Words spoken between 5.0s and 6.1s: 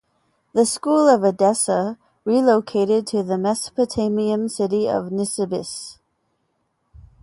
Nisibis.